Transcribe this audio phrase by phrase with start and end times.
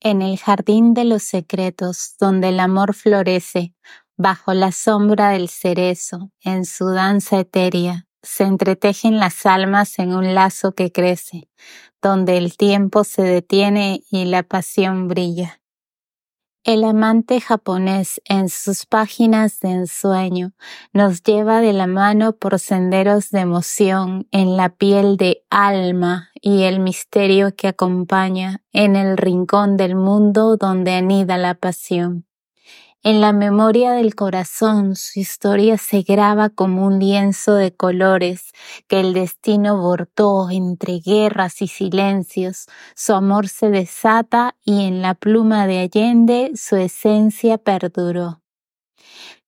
[0.00, 3.74] en el jardín de los secretos, donde el amor florece,
[4.16, 10.34] bajo la sombra del cerezo, en su danza etérea, se entretejen las almas en un
[10.34, 11.48] lazo que crece,
[12.02, 15.59] donde el tiempo se detiene y la pasión brilla.
[16.62, 20.52] El amante japonés en sus páginas de ensueño
[20.92, 26.64] nos lleva de la mano por senderos de emoción en la piel de alma y
[26.64, 32.26] el misterio que acompaña en el rincón del mundo donde anida la pasión.
[33.02, 38.52] En la memoria del corazón su historia se graba como un lienzo de colores
[38.88, 42.66] que el destino bordó entre guerras y silencios.
[42.94, 48.42] Su amor se desata y en la pluma de Allende su esencia perduró.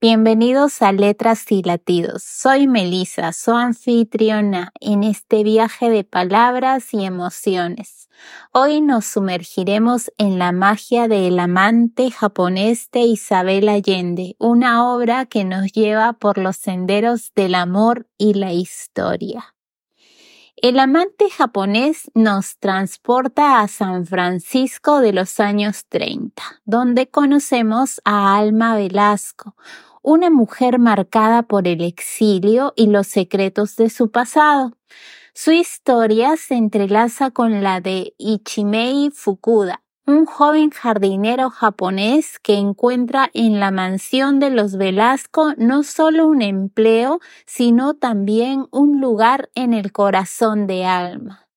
[0.00, 2.22] Bienvenidos a Letras y Latidos.
[2.22, 8.08] Soy Melissa, su anfitriona en este viaje de palabras y emociones.
[8.52, 15.42] Hoy nos sumergiremos en la magia del amante japonés de Isabel Allende, una obra que
[15.42, 19.56] nos lleva por los senderos del amor y la historia.
[20.60, 28.36] El amante japonés nos transporta a San Francisco de los años 30, donde conocemos a
[28.36, 29.54] Alma Velasco,
[30.02, 34.72] una mujer marcada por el exilio y los secretos de su pasado.
[35.34, 43.30] Su historia se entrelaza con la de Ichimei Fukuda, un joven jardinero japonés que encuentra
[43.34, 49.74] en la mansión de los Velasco no solo un empleo, sino también un lugar en
[49.74, 51.47] el corazón de alma.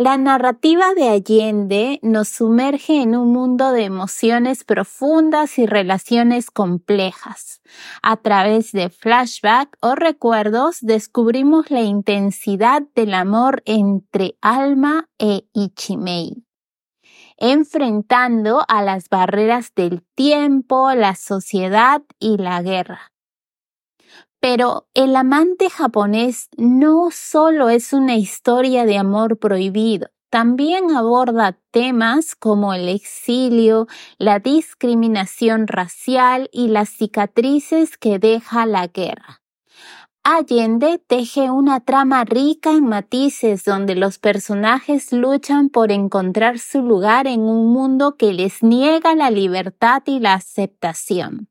[0.00, 7.60] La narrativa de Allende nos sumerge en un mundo de emociones profundas y relaciones complejas.
[8.00, 16.44] A través de flashback o recuerdos descubrimos la intensidad del amor entre Alma e Ichimei
[17.40, 23.12] enfrentando a las barreras del tiempo, la sociedad y la guerra.
[24.40, 32.36] Pero el amante japonés no solo es una historia de amor prohibido, también aborda temas
[32.36, 33.86] como el exilio,
[34.18, 39.40] la discriminación racial y las cicatrices que deja la guerra.
[40.22, 47.26] Allende teje una trama rica en matices donde los personajes luchan por encontrar su lugar
[47.26, 51.48] en un mundo que les niega la libertad y la aceptación.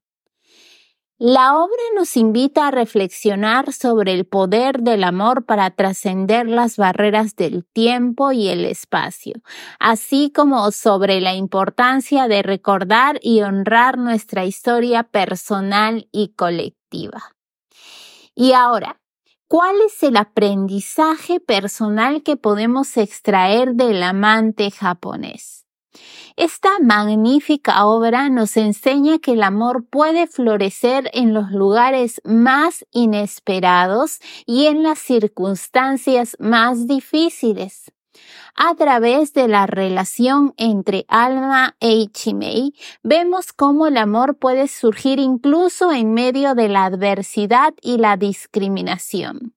[1.20, 7.36] La obra nos invita a reflexionar sobre el poder del amor para trascender las barreras
[7.36, 9.34] del tiempo y el espacio,
[9.80, 17.36] así como sobre la importancia de recordar y honrar nuestra historia personal y colectiva.
[18.36, 19.02] Y ahora,
[19.48, 25.67] ¿cuál es el aprendizaje personal que podemos extraer del amante japonés?
[26.36, 34.20] Esta magnífica obra nos enseña que el amor puede florecer en los lugares más inesperados
[34.46, 37.92] y en las circunstancias más difíciles.
[38.56, 45.20] A través de la relación entre Alma e Ichimei, vemos cómo el amor puede surgir
[45.20, 49.57] incluso en medio de la adversidad y la discriminación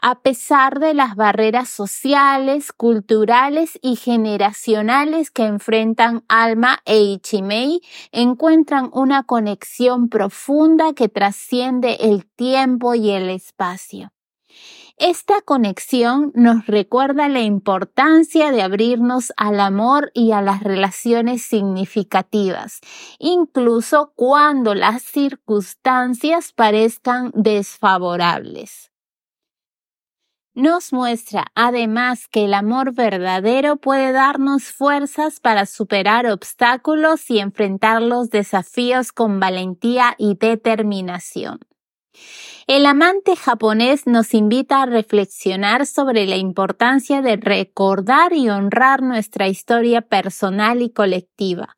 [0.00, 7.80] a pesar de las barreras sociales, culturales y generacionales que enfrentan Alma e Ichimei,
[8.12, 14.12] encuentran una conexión profunda que trasciende el tiempo y el espacio.
[14.98, 22.80] Esta conexión nos recuerda la importancia de abrirnos al amor y a las relaciones significativas,
[23.18, 28.90] incluso cuando las circunstancias parezcan desfavorables
[30.56, 38.02] nos muestra además que el amor verdadero puede darnos fuerzas para superar obstáculos y enfrentar
[38.02, 41.60] los desafíos con valentía y determinación.
[42.66, 49.46] El amante japonés nos invita a reflexionar sobre la importancia de recordar y honrar nuestra
[49.46, 51.76] historia personal y colectiva,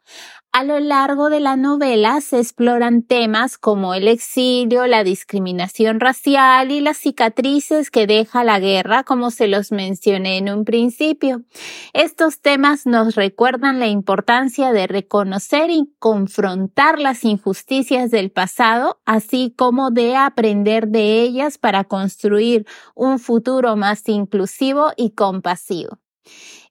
[0.58, 6.72] a lo largo de la novela se exploran temas como el exilio, la discriminación racial
[6.72, 11.44] y las cicatrices que deja la guerra, como se los mencioné en un principio.
[11.92, 19.54] Estos temas nos recuerdan la importancia de reconocer y confrontar las injusticias del pasado, así
[19.56, 22.66] como de aprender de ellas para construir
[22.96, 26.00] un futuro más inclusivo y compasivo.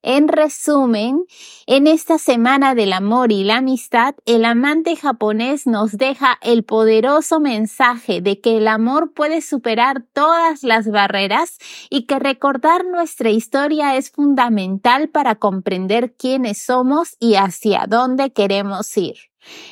[0.04, 1.25] En resumen,
[1.65, 7.39] en esta semana del amor y la amistad, el amante japonés nos deja el poderoso
[7.39, 11.57] mensaje de que el amor puede superar todas las barreras
[11.89, 18.95] y que recordar nuestra historia es fundamental para comprender quiénes somos y hacia dónde queremos
[18.98, 19.18] ir.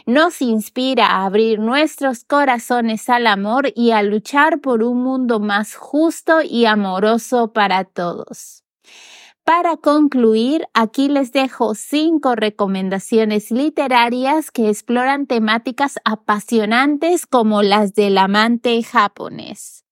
[0.05, 5.75] Nos inspira a abrir nuestros corazones al amor y a luchar por un mundo más
[5.75, 8.64] justo y amoroso para todos.
[9.45, 18.17] Para concluir, aquí les dejo cinco recomendaciones literarias que exploran temáticas apasionantes como las del
[18.17, 19.85] amante japonés.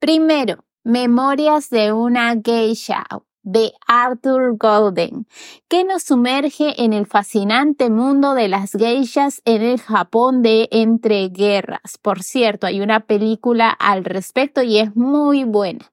[0.00, 3.06] Primero, Memorias de una geisha
[3.44, 5.28] de Arthur Golden,
[5.68, 11.96] que nos sumerge en el fascinante mundo de las geishas en el Japón de entreguerras.
[12.02, 15.92] Por cierto, hay una película al respecto y es muy buena.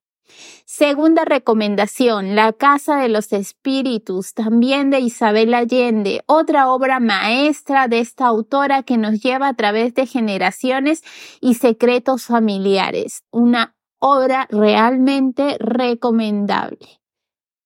[0.65, 8.00] Segunda recomendación, La Casa de los Espíritus, también de Isabel Allende, otra obra maestra de
[8.00, 11.03] esta autora que nos lleva a través de generaciones
[11.41, 13.24] y secretos familiares.
[13.31, 17.00] Una obra realmente recomendable.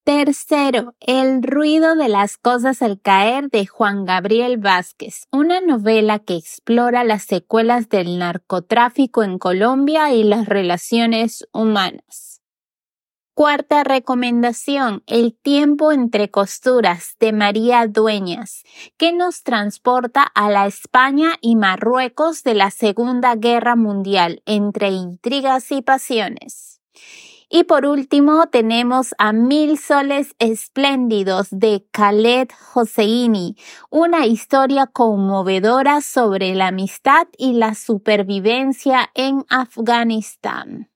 [0.03, 6.35] Tercero, El ruido de las cosas al caer de Juan Gabriel Vázquez, una novela que
[6.35, 12.40] explora las secuelas del narcotráfico en Colombia y las relaciones humanas.
[13.33, 18.63] Cuarta recomendación, El tiempo entre costuras de María Dueñas,
[18.97, 25.71] que nos transporta a la España y Marruecos de la Segunda Guerra Mundial entre intrigas
[25.71, 26.81] y pasiones.
[27.49, 33.55] Y por último tenemos a Mil Soles Espléndidos de Khaled Hosseini,
[33.89, 40.90] una historia conmovedora sobre la amistad y la supervivencia en Afganistán.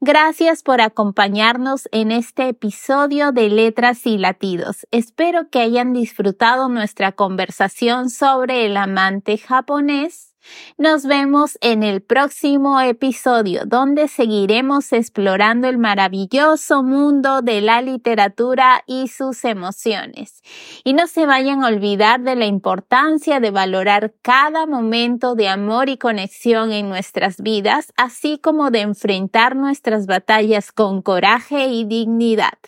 [0.00, 4.86] Gracias por acompañarnos en este episodio de Letras y Latidos.
[4.90, 10.33] Espero que hayan disfrutado nuestra conversación sobre el amante japonés
[10.76, 18.82] nos vemos en el próximo episodio donde seguiremos explorando el maravilloso mundo de la literatura
[18.86, 20.42] y sus emociones.
[20.84, 25.88] Y no se vayan a olvidar de la importancia de valorar cada momento de amor
[25.88, 32.58] y conexión en nuestras vidas, así como de enfrentar nuestras batallas con coraje y dignidad.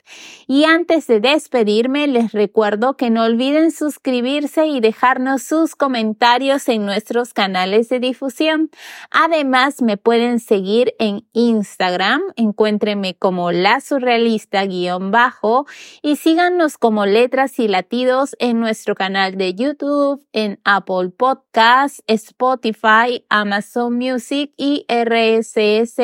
[0.47, 6.87] Y antes de despedirme, les recuerdo que no olviden suscribirse y dejarnos sus comentarios en
[6.87, 8.71] nuestros canales de difusión.
[9.11, 15.67] Además, me pueden seguir en Instagram, encuéntrenme como la surrealista guion bajo
[16.01, 23.25] y síganos como letras y latidos en nuestro canal de YouTube, en Apple Podcasts, Spotify,
[23.29, 25.95] Amazon Music y rss.com.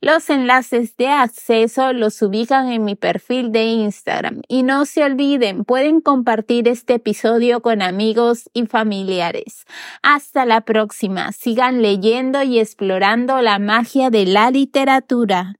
[0.00, 5.64] Los enlaces de acceso los ubican en mi perfil de Instagram y no se olviden,
[5.64, 9.64] pueden compartir este episodio con amigos y familiares.
[10.06, 11.32] Hasta la próxima.
[11.32, 15.54] Sigan leyendo y explorando la magia de la literatura.